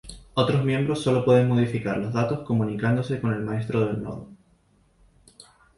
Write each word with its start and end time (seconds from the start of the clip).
Otros 0.33 0.65
miembros 0.65 1.03
solo 1.03 1.23
pueden 1.23 1.47
modificar 1.47 1.95
los 1.99 2.11
datos 2.11 2.39
comunicándose 2.43 3.21
con 3.21 3.33
el 3.35 3.41
maestro 3.43 3.85
del 3.85 4.01
nodo. 4.01 4.29